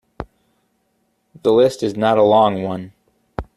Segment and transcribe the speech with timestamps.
[1.43, 2.93] The list is not a long one.